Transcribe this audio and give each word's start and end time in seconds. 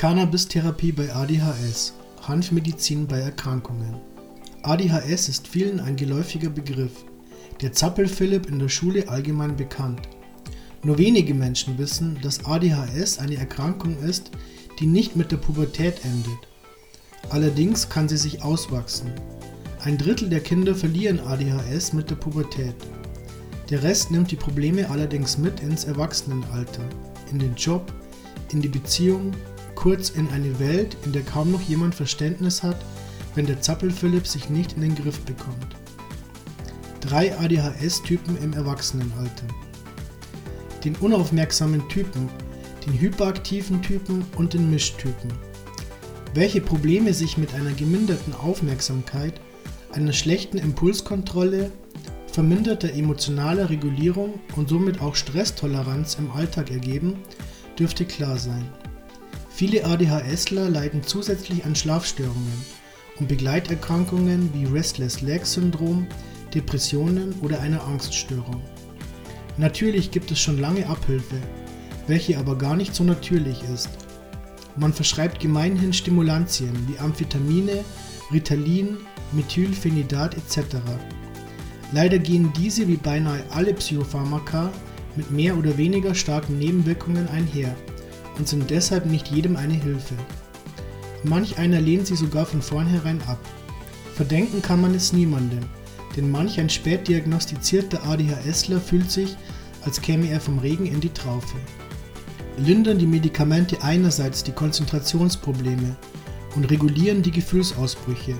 Cannabis-Therapie 0.00 0.92
bei 0.92 1.14
ADHS, 1.14 1.92
Hanfmedizin 2.26 3.06
bei 3.06 3.18
Erkrankungen. 3.18 3.96
ADHS 4.62 5.28
ist 5.28 5.46
vielen 5.46 5.78
ein 5.78 5.94
geläufiger 5.94 6.48
Begriff, 6.48 7.04
der 7.60 7.74
Zappel-Philipp 7.74 8.48
in 8.48 8.58
der 8.58 8.70
Schule 8.70 9.06
allgemein 9.10 9.56
bekannt. 9.56 10.00
Nur 10.82 10.96
wenige 10.96 11.34
Menschen 11.34 11.76
wissen, 11.76 12.18
dass 12.22 12.46
ADHS 12.46 13.18
eine 13.18 13.36
Erkrankung 13.36 13.94
ist, 14.02 14.30
die 14.78 14.86
nicht 14.86 15.16
mit 15.16 15.32
der 15.32 15.36
Pubertät 15.36 16.02
endet. 16.02 16.48
Allerdings 17.28 17.90
kann 17.90 18.08
sie 18.08 18.16
sich 18.16 18.42
auswachsen. 18.42 19.12
Ein 19.84 19.98
Drittel 19.98 20.30
der 20.30 20.40
Kinder 20.40 20.74
verlieren 20.74 21.20
ADHS 21.20 21.92
mit 21.92 22.08
der 22.08 22.16
Pubertät. 22.16 22.74
Der 23.68 23.82
Rest 23.82 24.10
nimmt 24.10 24.30
die 24.30 24.36
Probleme 24.36 24.88
allerdings 24.88 25.36
mit 25.36 25.60
ins 25.60 25.84
Erwachsenenalter, 25.84 26.88
in 27.30 27.38
den 27.38 27.54
Job, 27.54 27.92
in 28.50 28.62
die 28.62 28.68
Beziehung, 28.68 29.32
kurz 29.80 30.10
in 30.10 30.28
eine 30.28 30.60
Welt, 30.60 30.94
in 31.06 31.12
der 31.12 31.22
kaum 31.22 31.50
noch 31.50 31.62
jemand 31.62 31.94
Verständnis 31.94 32.62
hat, 32.62 32.76
wenn 33.34 33.46
der 33.46 33.62
Zappel-Philipp 33.62 34.26
sich 34.26 34.50
nicht 34.50 34.74
in 34.74 34.82
den 34.82 34.94
Griff 34.94 35.18
bekommt. 35.20 35.74
Drei 37.00 37.34
ADHS-Typen 37.38 38.36
im 38.42 38.52
Erwachsenenalter. 38.52 39.46
Den 40.84 40.96
unaufmerksamen 40.96 41.88
Typen, 41.88 42.28
den 42.84 43.00
hyperaktiven 43.00 43.80
Typen 43.80 44.22
und 44.36 44.52
den 44.52 44.70
Mischtypen. 44.70 45.32
Welche 46.34 46.60
Probleme 46.60 47.14
sich 47.14 47.38
mit 47.38 47.54
einer 47.54 47.72
geminderten 47.72 48.34
Aufmerksamkeit, 48.34 49.40
einer 49.92 50.12
schlechten 50.12 50.58
Impulskontrolle, 50.58 51.72
verminderter 52.26 52.92
emotionaler 52.92 53.70
Regulierung 53.70 54.40
und 54.56 54.68
somit 54.68 55.00
auch 55.00 55.14
Stresstoleranz 55.14 56.16
im 56.18 56.30
Alltag 56.32 56.70
ergeben, 56.70 57.16
dürfte 57.78 58.04
klar 58.04 58.36
sein. 58.36 58.68
Viele 59.60 59.84
ADHSler 59.84 60.70
leiden 60.70 61.02
zusätzlich 61.02 61.66
an 61.66 61.76
Schlafstörungen 61.76 62.64
und 63.18 63.28
Begleiterkrankungen 63.28 64.48
wie 64.54 64.64
Restless 64.64 65.20
Leg 65.20 65.44
Syndrom, 65.44 66.06
Depressionen 66.54 67.34
oder 67.42 67.60
einer 67.60 67.84
Angststörung. 67.84 68.62
Natürlich 69.58 70.10
gibt 70.12 70.30
es 70.30 70.40
schon 70.40 70.58
lange 70.58 70.86
Abhilfe, 70.86 71.36
welche 72.06 72.38
aber 72.38 72.56
gar 72.56 72.74
nicht 72.74 72.94
so 72.94 73.04
natürlich 73.04 73.62
ist. 73.64 73.90
Man 74.76 74.94
verschreibt 74.94 75.40
gemeinhin 75.40 75.92
Stimulantien 75.92 76.72
wie 76.88 76.98
Amphetamine, 76.98 77.84
Ritalin, 78.32 78.96
Methylphenidat 79.32 80.38
etc. 80.38 80.76
Leider 81.92 82.18
gehen 82.18 82.50
diese 82.56 82.88
wie 82.88 82.96
beinahe 82.96 83.42
alle 83.50 83.74
Psychopharmaka 83.74 84.72
mit 85.16 85.30
mehr 85.30 85.58
oder 85.58 85.76
weniger 85.76 86.14
starken 86.14 86.58
Nebenwirkungen 86.58 87.28
einher 87.28 87.76
und 88.38 88.48
sind 88.48 88.70
deshalb 88.70 89.06
nicht 89.06 89.28
jedem 89.28 89.56
eine 89.56 89.74
Hilfe. 89.74 90.14
Manch 91.22 91.58
einer 91.58 91.80
lehnt 91.80 92.06
sie 92.06 92.16
sogar 92.16 92.46
von 92.46 92.62
vornherein 92.62 93.20
ab. 93.26 93.38
Verdenken 94.14 94.62
kann 94.62 94.80
man 94.80 94.94
es 94.94 95.12
niemandem, 95.12 95.60
denn 96.16 96.30
manch 96.30 96.58
ein 96.58 96.70
spät 96.70 97.08
diagnostizierter 97.08 98.04
ADHSler 98.04 98.80
fühlt 98.80 99.10
sich, 99.10 99.36
als 99.82 100.00
käme 100.00 100.28
er 100.28 100.40
vom 100.40 100.58
Regen 100.58 100.86
in 100.86 101.00
die 101.00 101.12
Traufe. 101.12 101.56
Lindern 102.56 102.98
die 102.98 103.06
Medikamente 103.06 103.82
einerseits 103.82 104.42
die 104.44 104.52
Konzentrationsprobleme 104.52 105.96
und 106.56 106.70
regulieren 106.70 107.22
die 107.22 107.30
Gefühlsausbrüche, 107.30 108.34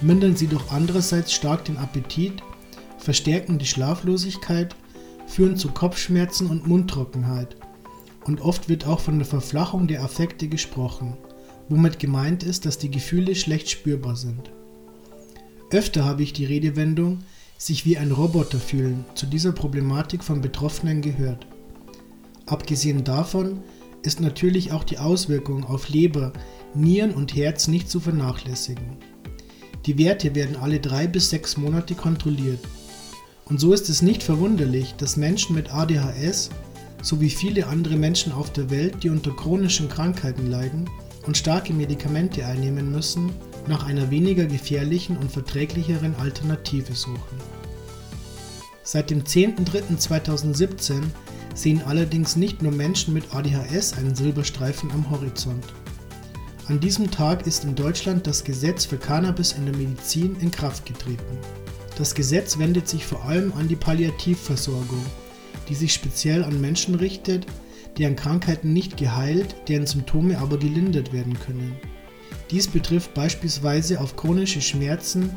mindern 0.00 0.36
sie 0.36 0.48
doch 0.48 0.72
andererseits 0.72 1.32
stark 1.32 1.64
den 1.64 1.76
Appetit, 1.76 2.42
verstärken 2.98 3.58
die 3.58 3.66
Schlaflosigkeit, 3.66 4.74
führen 5.26 5.56
zu 5.56 5.68
Kopfschmerzen 5.68 6.48
und 6.48 6.66
Mundtrockenheit 6.66 7.56
und 8.24 8.40
oft 8.40 8.68
wird 8.68 8.86
auch 8.86 9.00
von 9.00 9.18
der 9.18 9.26
Verflachung 9.26 9.86
der 9.86 10.02
Affekte 10.02 10.48
gesprochen, 10.48 11.16
womit 11.68 11.98
gemeint 11.98 12.42
ist, 12.42 12.66
dass 12.66 12.78
die 12.78 12.90
Gefühle 12.90 13.34
schlecht 13.34 13.70
spürbar 13.70 14.16
sind. 14.16 14.50
Öfter 15.70 16.04
habe 16.04 16.22
ich 16.22 16.32
die 16.32 16.44
Redewendung 16.44 17.20
sich 17.58 17.86
wie 17.86 17.96
ein 17.96 18.12
Roboter 18.12 18.58
fühlen 18.58 19.04
zu 19.14 19.26
dieser 19.26 19.52
Problematik 19.52 20.22
von 20.22 20.40
Betroffenen 20.40 21.00
gehört. 21.00 21.46
Abgesehen 22.46 23.04
davon 23.04 23.62
ist 24.02 24.20
natürlich 24.20 24.72
auch 24.72 24.84
die 24.84 24.98
Auswirkung 24.98 25.64
auf 25.64 25.88
Leber, 25.88 26.32
Nieren 26.74 27.12
und 27.12 27.34
Herz 27.34 27.68
nicht 27.68 27.88
zu 27.88 28.00
vernachlässigen. 28.00 28.98
Die 29.86 29.98
Werte 29.98 30.34
werden 30.34 30.56
alle 30.56 30.80
drei 30.80 31.06
bis 31.06 31.30
sechs 31.30 31.56
Monate 31.56 31.94
kontrolliert. 31.94 32.60
Und 33.46 33.60
so 33.60 33.72
ist 33.72 33.88
es 33.88 34.02
nicht 34.02 34.22
verwunderlich, 34.22 34.94
dass 34.96 35.16
Menschen 35.16 35.54
mit 35.54 35.72
ADHS 35.72 36.50
so 37.04 37.20
wie 37.20 37.30
viele 37.30 37.66
andere 37.66 37.96
Menschen 37.96 38.32
auf 38.32 38.50
der 38.50 38.70
Welt, 38.70 39.04
die 39.04 39.10
unter 39.10 39.30
chronischen 39.30 39.90
Krankheiten 39.90 40.50
leiden 40.50 40.88
und 41.26 41.36
starke 41.36 41.74
Medikamente 41.74 42.46
einnehmen 42.46 42.90
müssen, 42.90 43.30
nach 43.68 43.84
einer 43.84 44.10
weniger 44.10 44.46
gefährlichen 44.46 45.18
und 45.18 45.30
verträglicheren 45.30 46.14
Alternative 46.16 46.94
suchen. 46.94 47.38
Seit 48.82 49.10
dem 49.10 49.22
10.03.2017 49.22 51.02
sehen 51.54 51.82
allerdings 51.86 52.36
nicht 52.36 52.62
nur 52.62 52.72
Menschen 52.72 53.12
mit 53.12 53.34
ADHS 53.34 53.98
einen 53.98 54.14
Silberstreifen 54.14 54.90
am 54.90 55.10
Horizont. 55.10 55.64
An 56.68 56.80
diesem 56.80 57.10
Tag 57.10 57.46
ist 57.46 57.64
in 57.64 57.74
Deutschland 57.74 58.26
das 58.26 58.44
Gesetz 58.44 58.86
für 58.86 58.96
Cannabis 58.96 59.52
in 59.52 59.66
der 59.66 59.76
Medizin 59.76 60.36
in 60.40 60.50
Kraft 60.50 60.86
getreten. 60.86 61.38
Das 61.98 62.14
Gesetz 62.14 62.58
wendet 62.58 62.88
sich 62.88 63.04
vor 63.04 63.24
allem 63.24 63.52
an 63.52 63.68
die 63.68 63.76
Palliativversorgung, 63.76 65.04
die 65.68 65.74
sich 65.74 65.92
speziell 65.92 66.44
an 66.44 66.60
Menschen 66.60 66.94
richtet, 66.94 67.46
deren 67.98 68.16
Krankheiten 68.16 68.72
nicht 68.72 68.96
geheilt, 68.96 69.54
deren 69.68 69.86
Symptome 69.86 70.38
aber 70.38 70.58
gelindert 70.58 71.12
werden 71.12 71.38
können. 71.38 71.76
Dies 72.50 72.68
betrifft 72.68 73.14
beispielsweise 73.14 74.00
auf 74.00 74.16
chronische 74.16 74.60
Schmerzen, 74.60 75.30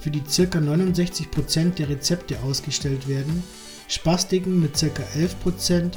für 0.00 0.10
die 0.10 0.20
ca. 0.20 0.58
69% 0.58 1.74
der 1.74 1.88
Rezepte 1.88 2.40
ausgestellt 2.40 3.08
werden, 3.08 3.42
Spastiken 3.88 4.60
mit 4.60 4.74
ca. 4.74 4.86
11%, 5.16 5.92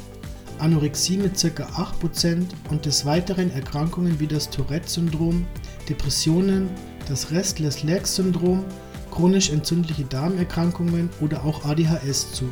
Anorexie 0.58 1.16
mit 1.16 1.34
ca. 1.36 1.64
8% 1.64 2.46
und 2.70 2.84
des 2.84 3.04
Weiteren 3.06 3.50
Erkrankungen 3.50 4.20
wie 4.20 4.26
das 4.26 4.50
Tourette-Syndrom, 4.50 5.46
Depressionen, 5.88 6.68
das 7.08 7.30
Restless 7.30 7.82
Leg-Syndrom, 7.82 8.64
chronisch 9.10 9.50
entzündliche 9.50 10.04
Darmerkrankungen 10.04 11.08
oder 11.20 11.44
auch 11.44 11.64
ADHS 11.64 12.32
zu. 12.32 12.48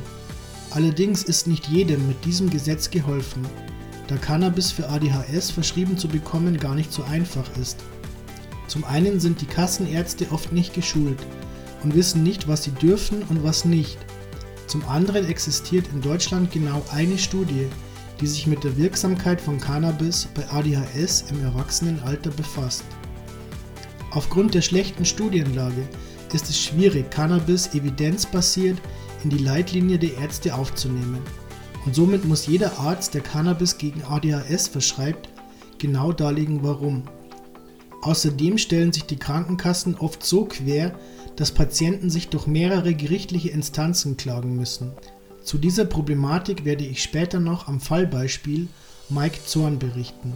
Allerdings 0.70 1.22
ist 1.22 1.46
nicht 1.46 1.66
jedem 1.68 2.06
mit 2.06 2.24
diesem 2.24 2.50
Gesetz 2.50 2.90
geholfen, 2.90 3.46
da 4.08 4.16
Cannabis 4.16 4.70
für 4.70 4.88
ADHS 4.88 5.50
verschrieben 5.50 5.98
zu 5.98 6.08
bekommen 6.08 6.58
gar 6.58 6.74
nicht 6.74 6.92
so 6.92 7.02
einfach 7.04 7.44
ist. 7.60 7.78
Zum 8.68 8.84
einen 8.84 9.20
sind 9.20 9.40
die 9.40 9.46
Kassenärzte 9.46 10.30
oft 10.30 10.52
nicht 10.52 10.74
geschult 10.74 11.18
und 11.82 11.94
wissen 11.94 12.22
nicht, 12.22 12.48
was 12.48 12.64
sie 12.64 12.72
dürfen 12.72 13.22
und 13.28 13.42
was 13.42 13.64
nicht. 13.64 13.98
Zum 14.66 14.84
anderen 14.88 15.26
existiert 15.26 15.86
in 15.92 16.02
Deutschland 16.02 16.50
genau 16.50 16.84
eine 16.92 17.18
Studie, 17.18 17.66
die 18.20 18.26
sich 18.26 18.46
mit 18.46 18.64
der 18.64 18.76
Wirksamkeit 18.76 19.40
von 19.40 19.60
Cannabis 19.60 20.28
bei 20.34 20.48
ADHS 20.48 21.26
im 21.30 21.42
Erwachsenenalter 21.42 22.30
befasst. 22.30 22.84
Aufgrund 24.10 24.54
der 24.54 24.62
schlechten 24.62 25.04
Studienlage 25.04 25.88
ist 26.32 26.48
es 26.48 26.60
schwierig, 26.60 27.10
Cannabis 27.10 27.74
evidenzbasiert 27.74 28.78
in 29.24 29.30
die 29.30 29.38
Leitlinie 29.38 29.98
der 29.98 30.16
Ärzte 30.18 30.54
aufzunehmen. 30.54 31.20
Und 31.84 31.94
somit 31.94 32.24
muss 32.24 32.46
jeder 32.46 32.78
Arzt, 32.78 33.14
der 33.14 33.20
Cannabis 33.20 33.78
gegen 33.78 34.02
ADHS 34.02 34.68
verschreibt, 34.68 35.28
genau 35.78 36.12
darlegen, 36.12 36.62
warum. 36.62 37.04
Außerdem 38.02 38.58
stellen 38.58 38.92
sich 38.92 39.04
die 39.04 39.18
Krankenkassen 39.18 39.96
oft 39.96 40.24
so 40.24 40.44
quer, 40.44 40.98
dass 41.36 41.52
Patienten 41.52 42.10
sich 42.10 42.28
durch 42.28 42.46
mehrere 42.46 42.94
gerichtliche 42.94 43.50
Instanzen 43.50 44.16
klagen 44.16 44.56
müssen. 44.56 44.92
Zu 45.42 45.58
dieser 45.58 45.84
Problematik 45.84 46.64
werde 46.64 46.84
ich 46.84 47.02
später 47.02 47.38
noch 47.38 47.68
am 47.68 47.80
Fallbeispiel 47.80 48.68
Mike 49.08 49.38
Zorn 49.44 49.78
berichten. 49.78 50.32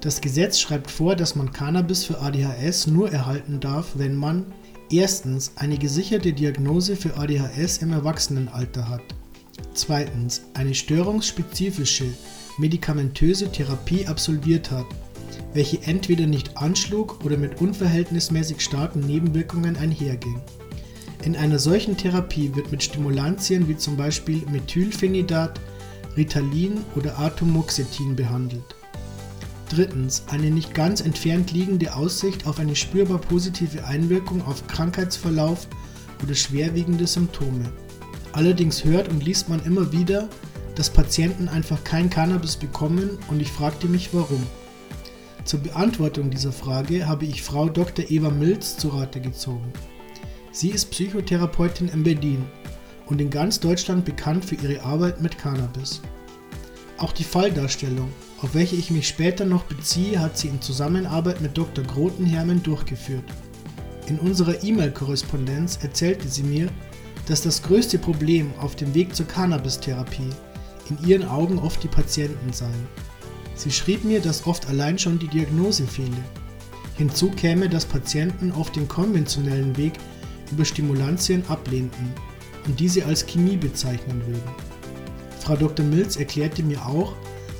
Das 0.00 0.20
Gesetz 0.20 0.58
schreibt 0.58 0.90
vor, 0.90 1.16
dass 1.16 1.34
man 1.34 1.52
Cannabis 1.52 2.04
für 2.04 2.20
ADHS 2.20 2.86
nur 2.86 3.10
erhalten 3.10 3.60
darf, 3.60 3.92
wenn 3.94 4.16
man 4.16 4.46
Erstens 4.90 5.52
eine 5.56 5.78
gesicherte 5.78 6.32
Diagnose 6.32 6.94
für 6.96 7.16
ADHS 7.16 7.78
im 7.78 7.92
Erwachsenenalter 7.92 8.88
hat. 8.88 9.02
Zweitens 9.72 10.42
eine 10.54 10.74
störungsspezifische 10.74 12.04
medikamentöse 12.58 13.50
Therapie 13.50 14.06
absolviert 14.06 14.70
hat, 14.70 14.86
welche 15.54 15.82
entweder 15.82 16.26
nicht 16.26 16.56
anschlug 16.56 17.24
oder 17.24 17.36
mit 17.36 17.60
unverhältnismäßig 17.60 18.60
starken 18.60 19.00
Nebenwirkungen 19.00 19.76
einherging. 19.76 20.40
In 21.24 21.36
einer 21.36 21.58
solchen 21.58 21.96
Therapie 21.96 22.54
wird 22.54 22.70
mit 22.70 22.82
Stimulantien 22.82 23.66
wie 23.68 23.76
zum 23.76 23.96
Beispiel 23.96 24.42
Methylphenidat, 24.52 25.58
Ritalin 26.16 26.84
oder 26.94 27.18
Atomoxetin 27.18 28.14
behandelt. 28.14 28.73
Drittens 29.68 30.24
eine 30.28 30.50
nicht 30.50 30.74
ganz 30.74 31.00
entfernt 31.00 31.52
liegende 31.52 31.94
Aussicht 31.94 32.46
auf 32.46 32.58
eine 32.58 32.76
spürbar 32.76 33.18
positive 33.18 33.84
Einwirkung 33.86 34.42
auf 34.42 34.66
Krankheitsverlauf 34.66 35.66
oder 36.22 36.34
schwerwiegende 36.34 37.06
Symptome. 37.06 37.72
Allerdings 38.32 38.84
hört 38.84 39.08
und 39.08 39.24
liest 39.24 39.48
man 39.48 39.64
immer 39.64 39.92
wieder, 39.92 40.28
dass 40.74 40.90
Patienten 40.90 41.48
einfach 41.48 41.82
kein 41.84 42.10
Cannabis 42.10 42.56
bekommen 42.56 43.18
und 43.28 43.40
ich 43.40 43.50
fragte 43.50 43.86
mich 43.86 44.10
warum. 44.12 44.44
Zur 45.44 45.60
Beantwortung 45.60 46.30
dieser 46.30 46.52
Frage 46.52 47.06
habe 47.06 47.26
ich 47.26 47.42
Frau 47.42 47.68
Dr. 47.68 48.10
Eva 48.10 48.30
Milz 48.30 48.76
zu 48.76 48.88
Rate 48.88 49.20
gezogen. 49.20 49.72
Sie 50.52 50.70
ist 50.70 50.90
Psychotherapeutin 50.90 51.88
in 51.88 52.02
Berlin 52.02 52.44
und 53.06 53.20
in 53.20 53.30
ganz 53.30 53.60
Deutschland 53.60 54.04
bekannt 54.04 54.44
für 54.44 54.54
ihre 54.54 54.82
Arbeit 54.82 55.20
mit 55.20 55.38
Cannabis. 55.38 56.00
Auch 56.96 57.12
die 57.12 57.24
Falldarstellung, 57.24 58.10
auf 58.44 58.54
welche 58.54 58.76
ich 58.76 58.90
mich 58.90 59.08
später 59.08 59.46
noch 59.46 59.64
beziehe, 59.64 60.20
hat 60.20 60.36
sie 60.36 60.48
in 60.48 60.60
Zusammenarbeit 60.60 61.40
mit 61.40 61.56
Dr. 61.56 61.82
Grotenhermen 61.82 62.62
durchgeführt. 62.62 63.24
In 64.06 64.18
unserer 64.18 64.62
E-Mail-Korrespondenz 64.62 65.78
erzählte 65.80 66.28
sie 66.28 66.42
mir, 66.42 66.68
dass 67.26 67.40
das 67.40 67.62
größte 67.62 67.98
Problem 67.98 68.52
auf 68.60 68.76
dem 68.76 68.92
Weg 68.92 69.16
zur 69.16 69.26
Cannabis-Therapie 69.26 70.28
in 70.90 71.08
ihren 71.08 71.26
Augen 71.26 71.58
oft 71.58 71.82
die 71.82 71.88
Patienten 71.88 72.52
seien. 72.52 72.86
Sie 73.54 73.70
schrieb 73.70 74.04
mir, 74.04 74.20
dass 74.20 74.46
oft 74.46 74.68
allein 74.68 74.98
schon 74.98 75.18
die 75.18 75.28
Diagnose 75.28 75.86
fehle. 75.86 76.22
Hinzu 76.98 77.30
käme, 77.30 77.70
dass 77.70 77.86
Patienten 77.86 78.52
oft 78.52 78.76
den 78.76 78.88
konventionellen 78.88 79.74
Weg 79.78 79.94
über 80.52 80.66
Stimulantien 80.66 81.42
ablehnten 81.48 82.12
und 82.66 82.78
diese 82.78 83.06
als 83.06 83.24
Chemie 83.24 83.56
bezeichnen 83.56 84.20
würden. 84.26 84.54
Frau 85.40 85.56
Dr. 85.56 85.86
Mills 85.86 86.18
erklärte 86.18 86.62
mir 86.62 86.84
auch, 86.84 87.14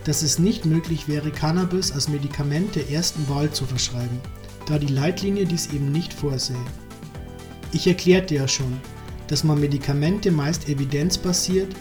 dass 0.05 0.23
es 0.23 0.39
nicht 0.39 0.67
möglich 0.67 1.09
wäre, 1.09 1.31
Cannabis 1.31 1.93
als 1.93 2.09
Medikament 2.09 2.75
der 2.77 2.91
ersten 2.91 3.29
Wahl 3.29 3.51
zu 3.51 3.65
verschreiben, 3.65 4.21
da 4.67 4.79
die 4.79 4.93
Leitlinie 4.93 5.47
dies 5.47 5.73
eben 5.73 5.93
nicht 5.93 6.13
vorsähe. 6.13 6.57
Ich 7.73 7.87
erklärte 7.87 8.35
ja 8.35 8.47
schon, 8.47 8.81
dass 9.29 9.45
man 9.45 9.61
Medikamente 9.61 10.31
meist 10.31 10.69
evidenzbasiert 10.69 11.75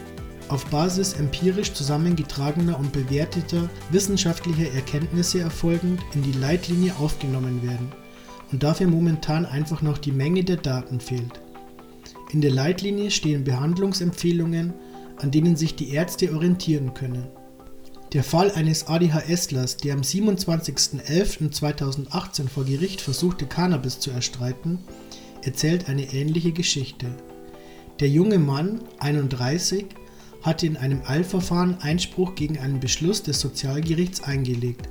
auf 0.50 0.66
Basis 0.68 1.14
empirisch 1.14 1.74
zusammengetragener 1.74 2.78
und 2.78 2.92
bewerteter 2.92 3.70
wissenschaftlicher 3.92 4.74
Erkenntnisse 4.74 5.40
erfolgend 5.40 6.02
in 6.14 6.22
die 6.22 6.38
Leitlinie 6.38 6.94
aufgenommen 7.00 7.64
werden 7.64 7.92
und 8.52 8.64
dafür 8.64 8.88
momentan 8.88 9.46
einfach 9.46 9.82
noch 9.82 9.98
die 9.98 10.12
Menge 10.12 10.44
der 10.44 10.58
Daten 10.58 11.00
fehlt. 11.00 11.42
In 12.32 12.42
der 12.42 12.52
Leitlinie 12.52 13.12
stehen 13.12 13.44
Behandlungsempfehlungen, 13.44 14.74
an 15.18 15.32
denen 15.32 15.56
sich 15.56 15.76
die 15.76 15.90
Ärzte 15.94 16.34
orientieren 16.34 16.94
können. 16.94 17.28
Der 18.14 18.24
Fall 18.24 18.52
eines 18.52 18.88
ADHSlers, 18.88 19.76
der 19.78 19.96
am 19.96 20.02
27.11.2018 20.02 22.48
vor 22.48 22.64
Gericht 22.64 23.02
versuchte, 23.02 23.48
Cannabis 23.48 24.00
zu 24.00 24.12
erstreiten, 24.12 24.78
erzählt 25.42 25.90
eine 25.90 26.14
ähnliche 26.14 26.52
Geschichte. 26.52 27.08
Der 28.00 28.10
junge 28.10 28.38
Mann, 28.38 28.82
31, 29.00 29.88
hatte 30.44 30.68
in 30.68 30.78
einem 30.78 31.02
Eilverfahren 31.08 31.82
Einspruch 31.82 32.36
gegen 32.36 32.60
einen 32.60 32.80
Beschluss 32.80 33.24
des 33.24 33.40
Sozialgerichts 33.40 34.22
eingelegt 34.22 34.88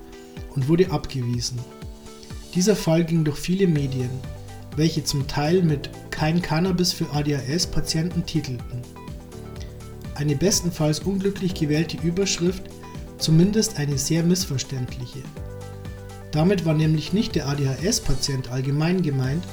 und 0.57 0.67
wurde 0.67 0.91
abgewiesen. 0.91 1.61
Dieser 2.57 2.75
Fall 2.75 3.05
ging 3.05 3.23
durch 3.23 3.39
viele 3.39 3.69
Medien, 3.69 4.11
welche 4.75 5.05
zum 5.05 5.29
Teil 5.29 5.63
mit 5.63 5.91
Kein 6.11 6.43
Cannabis 6.43 6.93
für 6.93 7.13
ADHS-Patienten 7.13 8.27
titelten. 8.27 8.83
Eine 10.17 10.35
bestenfalls 10.35 10.99
unglücklich 11.01 11.55
gewählte 11.55 11.99
Überschrift 11.99 12.72
zumindest 13.23 13.79
eine 13.79 13.97
sehr 13.97 14.23
missverständliche. 14.23 15.23
Damit 16.33 16.65
war 16.65 16.75
nämlich 16.75 17.13
nicht 17.13 17.35
der 17.35 17.49
ADHS-Patient 17.49 18.51
allgemein 18.51 19.03
gemeint, 19.03 19.45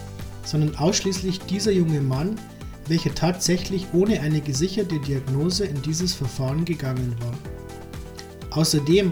sondern 0.43 0.75
ausschließlich 0.75 1.39
dieser 1.41 1.71
junge 1.71 2.01
Mann, 2.01 2.39
welcher 2.87 3.13
tatsächlich 3.13 3.87
ohne 3.93 4.21
eine 4.21 4.41
gesicherte 4.41 4.99
Diagnose 4.99 5.65
in 5.65 5.81
dieses 5.81 6.13
Verfahren 6.13 6.65
gegangen 6.65 7.15
war. 7.19 8.57
Außerdem 8.57 9.11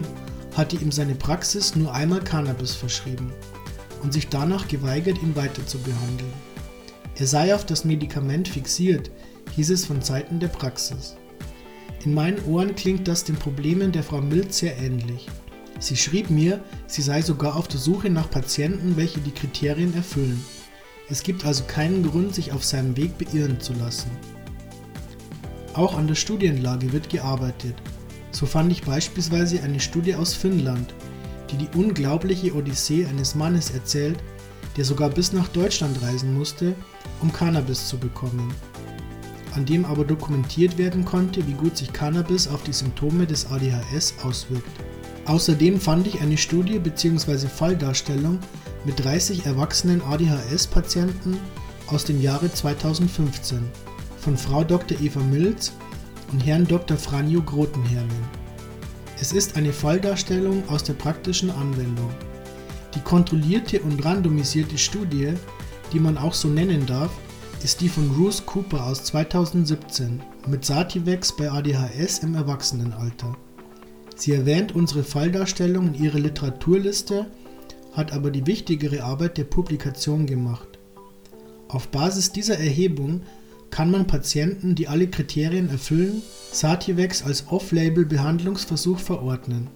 hatte 0.56 0.76
ihm 0.76 0.90
seine 0.90 1.14
Praxis 1.14 1.76
nur 1.76 1.94
einmal 1.94 2.20
Cannabis 2.20 2.74
verschrieben 2.74 3.32
und 4.02 4.12
sich 4.12 4.28
danach 4.28 4.66
geweigert, 4.66 5.22
ihn 5.22 5.36
weiter 5.36 5.64
zu 5.64 5.78
behandeln. 5.78 6.32
Er 7.16 7.26
sei 7.26 7.54
auf 7.54 7.66
das 7.66 7.84
Medikament 7.84 8.48
fixiert, 8.48 9.10
hieß 9.54 9.70
es 9.70 9.84
von 9.84 10.02
Seiten 10.02 10.40
der 10.40 10.48
Praxis. 10.48 11.16
In 12.04 12.14
meinen 12.14 12.44
Ohren 12.44 12.76
klingt 12.76 13.08
das 13.08 13.24
den 13.24 13.36
Problemen 13.36 13.90
der 13.90 14.04
Frau 14.04 14.20
Milz 14.20 14.58
sehr 14.58 14.78
ähnlich. 14.78 15.26
Sie 15.80 15.96
schrieb 15.96 16.30
mir, 16.30 16.60
sie 16.86 17.02
sei 17.02 17.22
sogar 17.22 17.56
auf 17.56 17.66
der 17.66 17.80
Suche 17.80 18.08
nach 18.08 18.30
Patienten, 18.30 18.96
welche 18.96 19.20
die 19.20 19.32
Kriterien 19.32 19.94
erfüllen. 19.94 20.44
Es 21.10 21.22
gibt 21.22 21.44
also 21.44 21.64
keinen 21.64 22.08
Grund, 22.08 22.34
sich 22.34 22.52
auf 22.52 22.64
seinem 22.64 22.96
Weg 22.96 23.18
beirren 23.18 23.60
zu 23.60 23.72
lassen. 23.74 24.10
Auch 25.74 25.96
an 25.96 26.06
der 26.06 26.14
Studienlage 26.14 26.92
wird 26.92 27.10
gearbeitet. 27.10 27.74
So 28.30 28.46
fand 28.46 28.70
ich 28.70 28.82
beispielsweise 28.82 29.62
eine 29.62 29.80
Studie 29.80 30.14
aus 30.14 30.34
Finnland, 30.34 30.94
die 31.50 31.56
die 31.56 31.76
unglaubliche 31.76 32.54
Odyssee 32.54 33.06
eines 33.06 33.34
Mannes 33.34 33.70
erzählt, 33.70 34.18
der 34.76 34.84
sogar 34.84 35.10
bis 35.10 35.32
nach 35.32 35.48
Deutschland 35.48 36.00
reisen 36.02 36.34
musste, 36.34 36.74
um 37.20 37.32
Cannabis 37.32 37.88
zu 37.88 37.98
bekommen 37.98 38.54
an 39.54 39.64
dem 39.64 39.84
aber 39.84 40.04
dokumentiert 40.04 40.78
werden 40.78 41.04
konnte, 41.04 41.46
wie 41.46 41.52
gut 41.52 41.76
sich 41.76 41.92
Cannabis 41.92 42.48
auf 42.48 42.62
die 42.62 42.72
Symptome 42.72 43.26
des 43.26 43.50
ADHS 43.50 44.14
auswirkt. 44.22 44.68
Außerdem 45.26 45.80
fand 45.80 46.06
ich 46.06 46.20
eine 46.20 46.36
Studie 46.36 46.78
bzw. 46.78 47.48
Falldarstellung 47.48 48.38
mit 48.84 49.04
30 49.04 49.44
erwachsenen 49.46 50.00
ADHS-Patienten 50.02 51.38
aus 51.88 52.04
dem 52.04 52.20
Jahre 52.20 52.52
2015 52.52 53.58
von 54.18 54.36
Frau 54.36 54.64
Dr. 54.64 54.98
Eva 55.00 55.20
Milz 55.20 55.72
und 56.32 56.44
Herrn 56.44 56.66
Dr. 56.66 56.96
Franjo 56.96 57.42
Grotenhermen. 57.42 58.38
Es 59.20 59.32
ist 59.32 59.56
eine 59.56 59.72
Falldarstellung 59.72 60.62
aus 60.68 60.84
der 60.84 60.94
praktischen 60.94 61.50
Anwendung. 61.50 62.10
Die 62.94 63.00
kontrollierte 63.00 63.80
und 63.80 64.04
randomisierte 64.04 64.78
Studie, 64.78 65.34
die 65.92 66.00
man 66.00 66.16
auch 66.16 66.34
so 66.34 66.48
nennen 66.48 66.86
darf, 66.86 67.10
ist 67.64 67.80
die 67.80 67.88
von 67.88 68.08
Bruce 68.08 68.44
Cooper 68.46 68.86
aus 68.86 69.04
2017 69.04 70.20
mit 70.46 70.64
Sativex 70.64 71.36
bei 71.36 71.50
ADHS 71.50 72.20
im 72.20 72.34
Erwachsenenalter. 72.34 73.36
Sie 74.16 74.32
erwähnt 74.32 74.74
unsere 74.74 75.02
Falldarstellung 75.02 75.94
in 75.94 76.02
ihrer 76.02 76.18
Literaturliste, 76.18 77.26
hat 77.92 78.12
aber 78.12 78.30
die 78.30 78.46
wichtigere 78.46 79.02
Arbeit 79.02 79.38
der 79.38 79.44
Publikation 79.44 80.26
gemacht. 80.26 80.78
Auf 81.68 81.88
Basis 81.88 82.32
dieser 82.32 82.58
Erhebung 82.58 83.22
kann 83.70 83.90
man 83.90 84.06
Patienten, 84.06 84.74
die 84.74 84.88
alle 84.88 85.08
Kriterien 85.08 85.68
erfüllen, 85.68 86.22
Sativex 86.52 87.22
als 87.22 87.46
Off-Label-Behandlungsversuch 87.48 88.98
verordnen. 88.98 89.68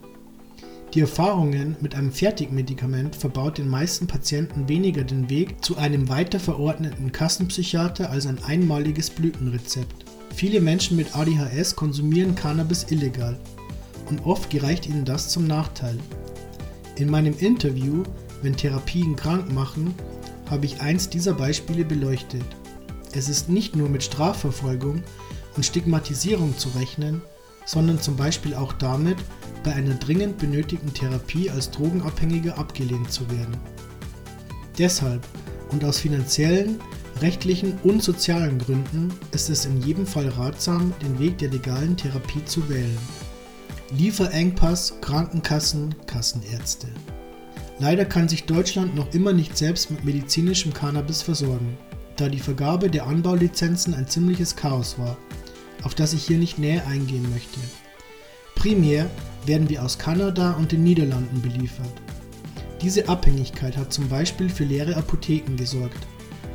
Die 0.94 1.00
Erfahrungen 1.00 1.75
mit 1.81 1.94
einem 1.94 2.12
Fertigmedikament 2.12 3.17
verbaut 3.17 3.56
den 3.56 3.69
meisten 3.69 4.06
Patienten 4.06 4.69
weniger 4.69 5.05
den 5.05 5.31
Weg 5.31 5.64
zu 5.64 5.78
einem 5.78 6.11
weiterverordneten 6.11 7.12
Kassenpsychiater 7.12 8.11
als 8.11 8.26
ein 8.26 8.45
einmaliges 8.45 9.09
Blütenrezept. 9.09 10.05
Viele 10.35 10.61
Menschen 10.61 10.99
mit 10.99 11.16
ADHS 11.16 11.76
konsumieren 11.76 12.35
Cannabis 12.35 12.85
illegal 12.90 13.38
und 14.11 14.26
oft 14.26 14.50
gereicht 14.50 14.87
ihnen 14.87 15.07
das 15.07 15.31
zum 15.31 15.47
Nachteil. 15.47 15.99
In 16.97 17.11
meinem 17.11 17.38
Interview 17.38 18.02
Wenn 18.43 18.57
Therapien 18.57 19.16
krank 19.16 19.50
machen, 19.50 19.95
habe 20.50 20.66
ich 20.66 20.81
eins 20.81 21.09
dieser 21.09 21.33
Beispiele 21.33 21.87
beleuchtet. 21.87 22.45
Es 23.12 23.31
ist 23.31 23.49
nicht 23.49 23.76
nur 23.76 23.88
mit 23.88 24.02
Strafverfolgung 24.02 25.02
und 25.57 25.64
Stigmatisierung 25.64 26.59
zu 26.59 26.69
rechnen, 26.71 27.23
sondern 27.64 28.00
zum 28.00 28.16
Beispiel 28.16 28.55
auch 28.55 28.73
damit, 28.73 29.16
bei 29.62 29.73
einer 29.73 29.95
dringend 29.95 30.38
benötigten 30.38 30.92
Therapie 30.92 31.50
als 31.50 31.71
Drogenabhängiger 31.71 32.59
abgelehnt 32.59 33.12
zu 33.12 33.28
werden. 33.31 33.57
Deshalb 34.78 35.26
und 35.71 35.85
aus 35.85 35.99
finanziellen, 35.99 36.81
rechtlichen 37.21 37.78
und 37.83 38.02
sozialen 38.02 38.59
Gründen 38.59 39.12
ist 39.33 39.50
es 39.50 39.64
in 39.64 39.81
jedem 39.83 40.07
Fall 40.07 40.28
ratsam, 40.28 40.92
den 41.02 41.19
Weg 41.19 41.38
der 41.38 41.50
legalen 41.50 41.97
Therapie 41.97 42.45
zu 42.45 42.69
wählen. 42.69 42.99
Lieferengpass, 43.97 44.95
Krankenkassen, 45.00 45.95
Kassenärzte. 46.07 46.88
Leider 47.78 48.04
kann 48.04 48.28
sich 48.28 48.45
Deutschland 48.45 48.95
noch 48.95 49.12
immer 49.12 49.33
nicht 49.33 49.57
selbst 49.57 49.90
mit 49.90 50.04
medizinischem 50.04 50.73
Cannabis 50.73 51.23
versorgen, 51.23 51.76
da 52.16 52.28
die 52.28 52.38
Vergabe 52.38 52.88
der 52.88 53.07
Anbaulizenzen 53.07 53.95
ein 53.95 54.07
ziemliches 54.09 54.57
Chaos 54.57 54.99
war, 54.99 55.16
auf 55.83 55.95
das 55.95 56.12
ich 56.12 56.25
hier 56.25 56.38
nicht 56.38 56.59
näher 56.59 56.87
eingehen 56.87 57.28
möchte. 57.31 57.59
Primär 58.54 59.11
werden 59.46 59.68
wir 59.68 59.82
aus 59.82 59.99
Kanada 59.99 60.52
und 60.52 60.72
den 60.72 60.82
Niederlanden 60.82 61.40
beliefert. 61.40 61.92
Diese 62.80 63.08
Abhängigkeit 63.08 63.76
hat 63.76 63.92
zum 63.92 64.08
Beispiel 64.08 64.49
für 64.49 64.64
leere 64.64 64.96
Apotheken 64.96 65.56
gesorgt, 65.56 66.06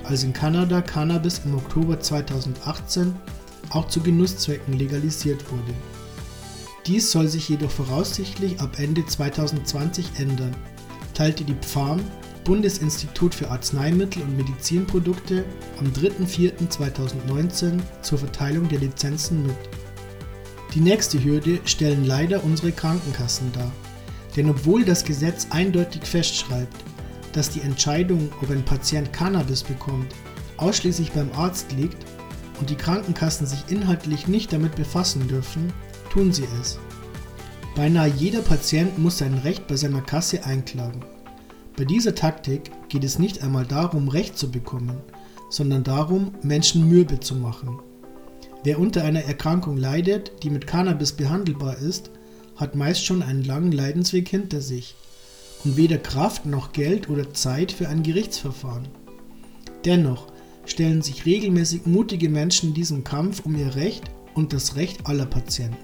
als 0.03 0.23
in 0.23 0.33
Kanada 0.33 0.81
Cannabis 0.81 1.41
im 1.45 1.55
Oktober 1.55 1.99
2018 1.99 3.13
auch 3.69 3.87
zu 3.87 4.01
Genusszwecken 4.01 4.77
legalisiert 4.77 5.49
wurde. 5.51 5.73
Dies 6.85 7.11
soll 7.11 7.27
sich 7.27 7.49
jedoch 7.49 7.71
voraussichtlich 7.71 8.59
ab 8.61 8.79
Ende 8.79 9.05
2020 9.05 10.19
ändern, 10.19 10.55
teilte 11.13 11.43
die 11.43 11.55
PFARM, 11.55 11.99
Bundesinstitut 12.45 13.35
für 13.35 13.51
Arzneimittel 13.51 14.21
und 14.21 14.37
Medizinprodukte, 14.37 15.43
am 15.79 15.87
3.4.2019 15.87 17.79
zur 18.01 18.17
Verteilung 18.19 18.69
der 18.69 18.79
Lizenzen 18.79 19.45
mit. 19.45 19.76
Die 20.73 20.81
nächste 20.81 21.23
Hürde 21.23 21.59
stellen 21.65 22.05
leider 22.05 22.43
unsere 22.43 22.71
Krankenkassen 22.71 23.51
dar, 23.53 23.71
Denn 24.35 24.49
obwohl 24.49 24.85
das 24.85 25.03
Gesetz 25.03 25.47
eindeutig 25.49 26.03
festschreibt, 26.03 26.83
dass 27.33 27.49
die 27.49 27.61
Entscheidung, 27.61 28.29
ob 28.41 28.51
ein 28.51 28.63
Patient 28.63 29.11
Cannabis 29.11 29.63
bekommt, 29.63 30.13
ausschließlich 30.57 31.11
beim 31.11 31.31
Arzt 31.33 31.71
liegt 31.71 32.05
und 32.59 32.69
die 32.69 32.75
Krankenkassen 32.75 33.47
sich 33.47 33.63
inhaltlich 33.69 34.27
nicht 34.27 34.51
damit 34.53 34.75
befassen 34.75 35.27
dürfen, 35.27 35.71
tun 36.09 36.31
sie 36.31 36.47
es. 36.61 36.79
Beinahe 37.75 38.09
jeder 38.09 38.41
Patient 38.41 38.97
muss 38.97 39.19
sein 39.19 39.35
Recht 39.35 39.67
bei 39.67 39.75
seiner 39.75 40.01
Kasse 40.01 40.43
einklagen. 40.45 41.05
Bei 41.75 41.85
dieser 41.85 42.15
Taktik 42.15 42.71
geht 42.89 43.03
es 43.03 43.19
nicht 43.19 43.43
einmal 43.43 43.65
darum, 43.65 44.07
Recht 44.07 44.37
zu 44.37 44.49
bekommen, 44.49 44.97
sondern 45.51 45.83
darum, 45.83 46.33
Menschen 46.41 46.89
mürbe 46.89 47.19
zu 47.19 47.35
machen. 47.35 47.79
Wer 48.63 48.79
unter 48.79 49.03
einer 49.03 49.23
Erkrankung 49.23 49.77
leidet, 49.77 50.43
die 50.43 50.49
mit 50.49 50.67
Cannabis 50.67 51.13
behandelbar 51.13 51.77
ist, 51.77 52.11
hat 52.55 52.75
meist 52.75 53.05
schon 53.05 53.21
einen 53.21 53.43
langen 53.43 53.71
Leidensweg 53.71 54.27
hinter 54.27 54.61
sich 54.61 54.95
und 55.63 55.77
weder 55.77 55.97
Kraft 55.97 56.45
noch 56.45 56.71
Geld 56.71 57.09
oder 57.09 57.33
Zeit 57.33 57.71
für 57.71 57.87
ein 57.87 58.03
Gerichtsverfahren. 58.03 58.87
Dennoch 59.85 60.27
stellen 60.65 61.01
sich 61.01 61.25
regelmäßig 61.25 61.85
mutige 61.85 62.29
Menschen 62.29 62.73
diesem 62.73 63.03
Kampf 63.03 63.45
um 63.45 63.55
ihr 63.55 63.75
Recht 63.75 64.03
und 64.33 64.53
das 64.53 64.75
Recht 64.75 65.07
aller 65.07 65.25
Patienten. 65.25 65.77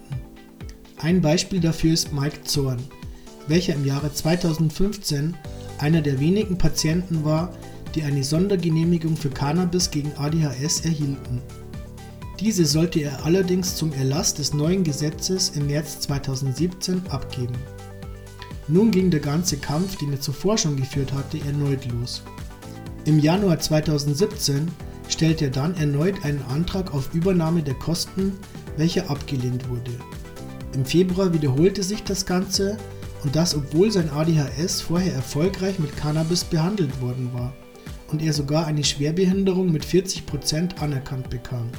Ein 0.98 1.22
Beispiel 1.22 1.60
dafür 1.60 1.94
ist 1.94 2.14
Mike 2.14 2.44
Zorn, 2.44 2.82
welcher 3.48 3.76
im 3.76 3.86
Jahre 3.86 4.14
2015 4.14 5.36
einer 5.80 6.02
der 6.02 6.20
wenigen 6.20 6.58
Patienten 6.58 7.24
war, 7.24 7.54
die 7.96 8.04
eine 8.04 8.24
Sondergenehmigung 8.24 9.16
für 9.18 9.30
Cannabis 9.30 9.92
gegen 9.92 10.14
ADHS 10.18 10.82
erhielten. 10.82 11.42
Diese 12.40 12.66
sollte 12.66 13.00
er 13.00 13.26
allerdings 13.26 13.76
zum 13.76 13.94
Erlass 13.94 14.34
des 14.34 14.54
neuen 14.54 14.84
Gesetzes 14.84 15.50
im 15.50 15.68
März 15.68 16.00
2017 16.02 17.02
abgeben. 17.10 17.56
Nun 18.68 18.92
ging 18.92 19.12
der 19.12 19.20
ganze 19.20 19.58
Kampf, 19.58 19.98
den 19.98 20.14
er 20.14 20.22
zuvor 20.22 20.58
schon 20.58 20.76
geführt 20.76 21.14
hatte, 21.14 21.38
erneut 21.40 21.86
los. 21.92 22.24
Im 23.06 23.20
Januar 23.20 23.60
2017 23.60 24.68
stellte 25.10 25.46
er 25.46 25.52
dann 25.52 25.76
erneut 25.76 26.24
einen 26.24 26.42
Antrag 26.44 26.94
auf 26.94 27.14
Übernahme 27.14 27.62
der 27.62 27.76
Kosten, 27.76 28.34
welcher 28.78 29.10
abgelehnt 29.10 29.70
wurde. 29.70 29.92
Im 30.74 30.86
Februar 30.86 31.34
wiederholte 31.34 31.84
sich 31.84 32.04
das 32.04 32.26
Ganze 32.26 32.78
und 33.24 33.36
das 33.36 33.56
obwohl 33.56 33.92
sein 33.92 34.10
ADHS 34.10 34.82
vorher 34.82 35.14
erfolgreich 35.14 35.78
mit 35.80 35.96
Cannabis 35.96 36.44
behandelt 36.44 37.00
worden 37.02 37.30
war 37.34 37.54
und 38.12 38.22
er 38.22 38.34
sogar 38.34 38.66
eine 38.66 38.84
Schwerbehinderung 38.84 39.72
mit 39.72 39.86
40% 39.86 40.78
anerkannt 40.80 41.30
bekam. 41.30 41.70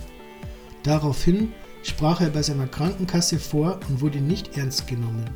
Daraufhin 0.85 1.53
sprach 1.83 2.21
er 2.21 2.31
bei 2.31 2.43
seiner 2.43 2.67
Krankenkasse 2.67 3.39
vor 3.39 3.81
und 3.89 4.01
wurde 4.01 4.21
nicht 4.21 4.57
ernst 4.57 4.87
genommen. 4.87 5.29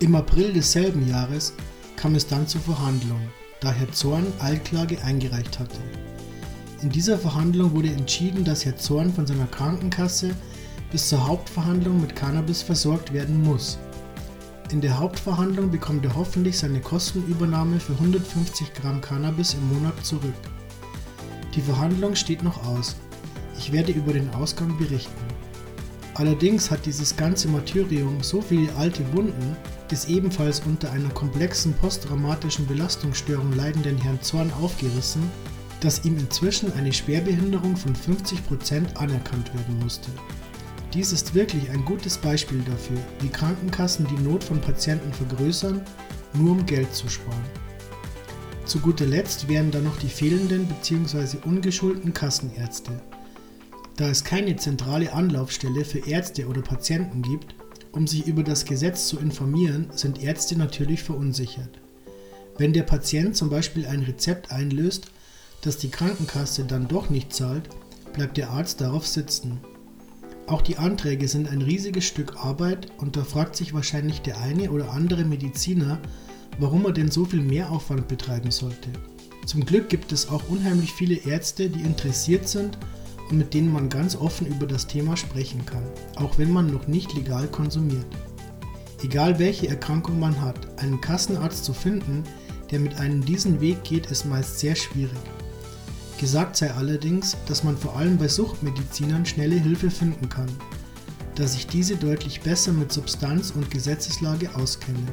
Im 0.00 0.14
April 0.16 0.52
desselben 0.52 1.08
Jahres 1.08 1.54
kam 1.96 2.14
es 2.16 2.26
dann 2.26 2.46
zur 2.46 2.60
Verhandlung, 2.60 3.20
da 3.60 3.70
Herr 3.72 3.90
Zorn 3.92 4.26
Altklage 4.40 5.00
eingereicht 5.02 5.58
hatte. 5.58 5.78
In 6.82 6.90
dieser 6.90 7.16
Verhandlung 7.16 7.72
wurde 7.72 7.88
entschieden, 7.90 8.44
dass 8.44 8.64
Herr 8.64 8.76
Zorn 8.76 9.12
von 9.12 9.26
seiner 9.26 9.46
Krankenkasse 9.46 10.34
bis 10.90 11.08
zur 11.08 11.26
Hauptverhandlung 11.26 12.00
mit 12.00 12.14
Cannabis 12.14 12.60
versorgt 12.62 13.12
werden 13.12 13.42
muss. 13.42 13.78
In 14.72 14.80
der 14.80 14.98
Hauptverhandlung 14.98 15.70
bekommt 15.70 16.04
er 16.04 16.16
hoffentlich 16.16 16.58
seine 16.58 16.80
Kostenübernahme 16.80 17.78
für 17.78 17.92
150 17.92 18.74
Gramm 18.74 19.00
Cannabis 19.00 19.54
im 19.54 19.68
Monat 19.72 20.04
zurück. 20.04 20.34
Die 21.54 21.62
Verhandlung 21.62 22.16
steht 22.16 22.42
noch 22.42 22.66
aus. 22.66 22.96
Ich 23.56 23.72
werde 23.72 23.92
über 23.92 24.12
den 24.12 24.30
Ausgang 24.34 24.76
berichten. 24.76 25.12
Allerdings 26.14 26.70
hat 26.70 26.86
dieses 26.86 27.16
ganze 27.16 27.48
Martyrium 27.48 28.22
so 28.22 28.40
viele 28.40 28.72
alte 28.76 29.02
Wunden 29.12 29.56
des 29.90 30.06
ebenfalls 30.06 30.60
unter 30.60 30.92
einer 30.92 31.08
komplexen 31.10 31.72
posttraumatischen 31.74 32.66
Belastungsstörung 32.66 33.52
leidenden 33.52 33.98
Herrn 33.98 34.22
Zorn 34.22 34.52
aufgerissen, 34.60 35.22
dass 35.80 36.04
ihm 36.04 36.16
inzwischen 36.16 36.72
eine 36.74 36.92
Schwerbehinderung 36.92 37.76
von 37.76 37.94
50% 37.94 38.94
anerkannt 38.94 39.52
werden 39.54 39.78
musste. 39.80 40.10
Dies 40.94 41.12
ist 41.12 41.34
wirklich 41.34 41.68
ein 41.70 41.84
gutes 41.84 42.16
Beispiel 42.16 42.60
dafür, 42.60 42.98
wie 43.20 43.28
Krankenkassen 43.28 44.06
die 44.06 44.22
Not 44.22 44.44
von 44.44 44.60
Patienten 44.60 45.12
vergrößern, 45.12 45.80
nur 46.34 46.52
um 46.52 46.64
Geld 46.64 46.94
zu 46.94 47.08
sparen. 47.08 47.44
Zu 48.64 48.78
guter 48.78 49.04
Letzt 49.04 49.48
wären 49.48 49.72
dann 49.72 49.84
noch 49.84 49.98
die 49.98 50.08
fehlenden 50.08 50.66
bzw. 50.66 51.38
ungeschulten 51.44 52.14
Kassenärzte. 52.14 52.92
Da 53.96 54.08
es 54.08 54.24
keine 54.24 54.56
zentrale 54.56 55.12
Anlaufstelle 55.12 55.84
für 55.84 56.00
Ärzte 56.00 56.48
oder 56.48 56.62
Patienten 56.62 57.22
gibt, 57.22 57.54
um 57.92 58.06
sich 58.06 58.26
über 58.26 58.42
das 58.42 58.64
Gesetz 58.64 59.06
zu 59.06 59.18
informieren, 59.18 59.88
sind 59.94 60.22
Ärzte 60.22 60.56
natürlich 60.58 61.02
verunsichert. 61.02 61.80
Wenn 62.58 62.72
der 62.72 62.82
Patient 62.82 63.36
zum 63.36 63.50
Beispiel 63.50 63.86
ein 63.86 64.02
Rezept 64.02 64.50
einlöst, 64.50 65.06
das 65.62 65.78
die 65.78 65.90
Krankenkasse 65.90 66.64
dann 66.64 66.88
doch 66.88 67.10
nicht 67.10 67.32
zahlt, 67.32 67.68
bleibt 68.12 68.36
der 68.36 68.50
Arzt 68.50 68.80
darauf 68.80 69.06
sitzen 69.06 69.60
auch 70.46 70.60
die 70.60 70.76
Anträge 70.76 71.26
sind 71.26 71.48
ein 71.48 71.62
riesiges 71.62 72.04
Stück 72.04 72.36
Arbeit 72.44 72.88
und 72.98 73.16
da 73.16 73.24
fragt 73.24 73.56
sich 73.56 73.72
wahrscheinlich 73.72 74.20
der 74.20 74.38
eine 74.40 74.70
oder 74.70 74.92
andere 74.92 75.24
Mediziner, 75.24 75.98
warum 76.58 76.84
er 76.84 76.92
denn 76.92 77.10
so 77.10 77.24
viel 77.24 77.40
Mehraufwand 77.40 78.08
betreiben 78.08 78.50
sollte. 78.50 78.90
Zum 79.46 79.64
Glück 79.64 79.88
gibt 79.88 80.12
es 80.12 80.28
auch 80.28 80.42
unheimlich 80.48 80.92
viele 80.92 81.14
Ärzte, 81.14 81.70
die 81.70 81.80
interessiert 81.80 82.46
sind 82.46 82.76
und 83.30 83.38
mit 83.38 83.54
denen 83.54 83.72
man 83.72 83.88
ganz 83.88 84.16
offen 84.16 84.46
über 84.46 84.66
das 84.66 84.86
Thema 84.86 85.16
sprechen 85.16 85.64
kann, 85.66 85.82
auch 86.16 86.38
wenn 86.38 86.52
man 86.52 86.72
noch 86.72 86.86
nicht 86.86 87.14
legal 87.14 87.46
konsumiert. 87.48 88.06
Egal 89.02 89.38
welche 89.38 89.68
Erkrankung 89.68 90.18
man 90.18 90.40
hat, 90.40 90.80
einen 90.82 91.00
Kassenarzt 91.00 91.64
zu 91.64 91.72
finden, 91.72 92.24
der 92.70 92.80
mit 92.80 92.98
einem 92.98 93.24
diesen 93.24 93.60
Weg 93.60 93.84
geht, 93.84 94.06
ist 94.06 94.24
meist 94.24 94.58
sehr 94.58 94.74
schwierig. 94.74 95.12
Gesagt 96.18 96.56
sei 96.56 96.72
allerdings, 96.72 97.36
dass 97.46 97.64
man 97.64 97.76
vor 97.76 97.96
allem 97.96 98.16
bei 98.16 98.28
Suchtmedizinern 98.28 99.26
schnelle 99.26 99.56
Hilfe 99.56 99.90
finden 99.90 100.28
kann, 100.28 100.48
da 101.34 101.46
sich 101.46 101.66
diese 101.66 101.96
deutlich 101.96 102.40
besser 102.40 102.72
mit 102.72 102.92
Substanz 102.92 103.50
und 103.50 103.70
Gesetzeslage 103.70 104.54
auskennen. 104.54 105.06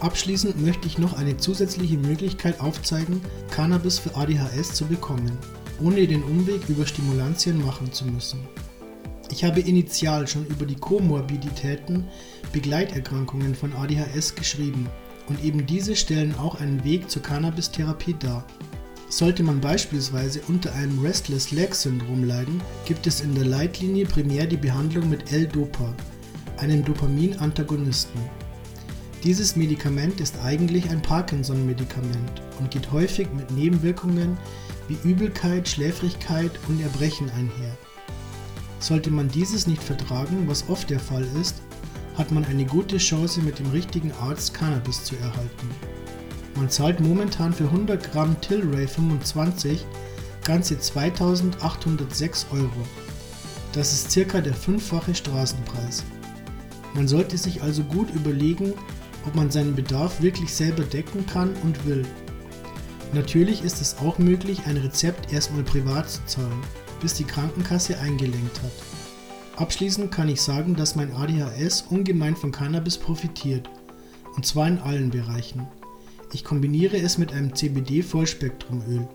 Abschließend 0.00 0.62
möchte 0.62 0.86
ich 0.86 0.98
noch 0.98 1.14
eine 1.14 1.36
zusätzliche 1.36 1.96
Möglichkeit 1.96 2.60
aufzeigen, 2.60 3.20
Cannabis 3.50 3.98
für 3.98 4.14
ADHS 4.16 4.74
zu 4.74 4.84
bekommen, 4.84 5.38
ohne 5.80 6.06
den 6.06 6.22
Umweg 6.22 6.68
über 6.68 6.86
Stimulantien 6.86 7.64
machen 7.64 7.92
zu 7.92 8.06
müssen. 8.06 8.40
Ich 9.30 9.44
habe 9.44 9.60
initial 9.60 10.28
schon 10.28 10.46
über 10.46 10.66
die 10.66 10.76
Komorbiditäten, 10.76 12.04
Begleiterkrankungen 12.52 13.54
von 13.54 13.72
ADHS 13.72 14.34
geschrieben 14.34 14.88
und 15.28 15.42
eben 15.42 15.66
diese 15.66 15.96
stellen 15.96 16.34
auch 16.38 16.60
einen 16.60 16.84
Weg 16.84 17.10
zur 17.10 17.22
Cannabis-Therapie 17.22 18.14
dar. 18.18 18.44
Sollte 19.08 19.42
man 19.42 19.60
beispielsweise 19.60 20.40
unter 20.48 20.74
einem 20.74 21.00
Restless 21.00 21.50
Leg 21.50 21.74
Syndrom 21.74 22.24
leiden, 22.24 22.60
gibt 22.84 23.06
es 23.06 23.20
in 23.20 23.34
der 23.34 23.44
Leitlinie 23.44 24.06
primär 24.06 24.46
die 24.46 24.56
Behandlung 24.56 25.08
mit 25.08 25.32
L-Dopa, 25.32 25.94
einem 26.58 26.84
Dopamin-Antagonisten. 26.84 28.20
Dieses 29.22 29.56
Medikament 29.56 30.20
ist 30.20 30.38
eigentlich 30.44 30.90
ein 30.90 31.00
Parkinson-Medikament 31.00 32.42
und 32.58 32.70
geht 32.70 32.92
häufig 32.92 33.28
mit 33.34 33.50
Nebenwirkungen 33.52 34.36
wie 34.88 34.98
Übelkeit, 35.08 35.68
Schläfrigkeit 35.68 36.52
und 36.68 36.80
Erbrechen 36.80 37.30
einher. 37.30 37.76
Sollte 38.80 39.10
man 39.10 39.28
dieses 39.28 39.66
nicht 39.66 39.82
vertragen, 39.82 40.44
was 40.46 40.68
oft 40.68 40.90
der 40.90 41.00
Fall 41.00 41.26
ist, 41.40 41.62
hat 42.16 42.30
man 42.30 42.44
eine 42.44 42.64
gute 42.64 42.98
Chance 42.98 43.40
mit 43.40 43.58
dem 43.58 43.70
richtigen 43.70 44.12
Arzt 44.12 44.54
Cannabis 44.54 45.04
zu 45.04 45.16
erhalten. 45.16 45.70
Man 46.54 46.70
zahlt 46.70 47.00
momentan 47.00 47.52
für 47.52 47.64
100 47.64 48.12
Gramm 48.12 48.40
Tilray 48.40 48.86
25 48.86 49.84
ganze 50.44 50.78
2806 50.78 52.46
Euro. 52.52 52.70
Das 53.72 53.92
ist 53.92 54.10
circa 54.12 54.40
der 54.40 54.54
fünffache 54.54 55.14
Straßenpreis. 55.14 56.04
Man 56.94 57.08
sollte 57.08 57.36
sich 57.36 57.62
also 57.62 57.82
gut 57.82 58.10
überlegen, 58.14 58.74
ob 59.26 59.34
man 59.34 59.50
seinen 59.50 59.74
Bedarf 59.74 60.20
wirklich 60.20 60.54
selber 60.54 60.84
decken 60.84 61.26
kann 61.26 61.50
und 61.62 61.84
will. 61.86 62.04
Natürlich 63.14 63.62
ist 63.62 63.80
es 63.80 63.98
auch 63.98 64.18
möglich, 64.18 64.66
ein 64.66 64.76
Rezept 64.76 65.32
erstmal 65.32 65.62
privat 65.62 66.10
zu 66.10 66.24
zahlen, 66.26 66.64
bis 67.00 67.14
die 67.14 67.22
Krankenkasse 67.22 68.00
eingelenkt 68.00 68.60
hat. 68.60 68.72
Abschließend 69.54 70.10
kann 70.10 70.28
ich 70.28 70.40
sagen, 70.40 70.74
dass 70.74 70.96
mein 70.96 71.12
ADHS 71.14 71.82
ungemein 71.82 72.34
von 72.34 72.50
Cannabis 72.50 72.98
profitiert, 72.98 73.70
und 74.34 74.44
zwar 74.44 74.66
in 74.66 74.78
allen 74.78 75.10
Bereichen. 75.10 75.68
Ich 76.32 76.42
kombiniere 76.42 76.96
es 76.96 77.16
mit 77.16 77.32
einem 77.32 77.54
CBD-Vollspektrumöl. 77.54 79.06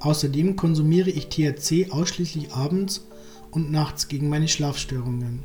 Außerdem 0.00 0.56
konsumiere 0.56 1.08
ich 1.08 1.28
THC 1.28 1.90
ausschließlich 1.92 2.52
abends 2.52 3.06
und 3.50 3.72
nachts 3.72 4.08
gegen 4.08 4.28
meine 4.28 4.48
Schlafstörungen. 4.48 5.42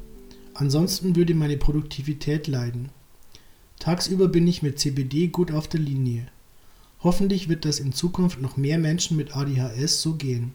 Ansonsten 0.56 1.16
würde 1.16 1.36
meine 1.36 1.56
Produktivität 1.56 2.48
leiden. 2.48 2.90
Tagsüber 3.80 4.28
bin 4.28 4.46
ich 4.46 4.62
mit 4.62 4.78
CBD 4.78 5.30
gut 5.30 5.54
auf 5.54 5.70
der 5.70 5.80
Linie. 5.80 6.28
Hoffentlich 7.04 7.50
wird 7.50 7.66
das 7.66 7.80
in 7.80 7.94
Zukunft 7.94 8.42
noch 8.42 8.58
mehr 8.58 8.78
Menschen 8.78 9.18
mit 9.18 9.36
ADHS 9.36 10.02
so 10.02 10.16
gehen. 10.16 10.50